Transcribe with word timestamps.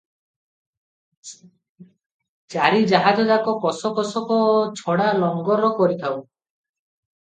ଚାରି 2.55 2.83
ଜାହାଜଯାକ 2.95 3.57
କୋଶକୋଶକ 3.67 4.43
ଛଡା 4.85 5.11
ଲଙ୍ଗର 5.23 5.75
କରିଥାଉଁ। 5.83 6.23